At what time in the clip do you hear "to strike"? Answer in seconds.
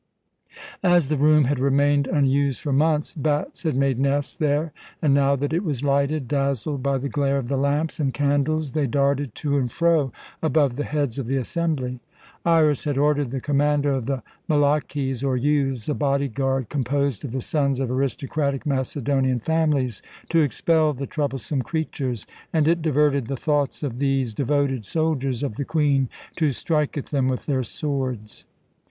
26.37-26.97